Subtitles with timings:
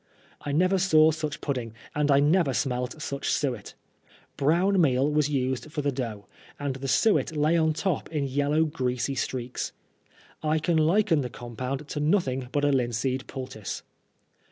[0.41, 3.75] I never saw such pudding, and I never smelt such suet.
[4.35, 6.25] Brown meal was used for the dough,
[6.59, 9.59] and the suet lay on the top in yellow greasy streak.
[10.41, 13.83] I can liken the compound to nothing but a linseed poultice.